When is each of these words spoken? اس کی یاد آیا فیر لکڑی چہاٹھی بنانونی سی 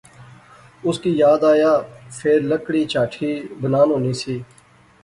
اس 0.83 0.99
کی 0.99 1.11
یاد 1.17 1.43
آیا 1.53 1.73
فیر 2.17 2.41
لکڑی 2.49 2.83
چہاٹھی 2.91 3.31
بنانونی 3.61 4.13
سی 4.23 4.37